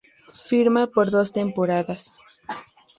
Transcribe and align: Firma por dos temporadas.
Firma 0.47 0.83
por 0.87 1.05
dos 1.15 1.31
temporadas. 1.39 2.03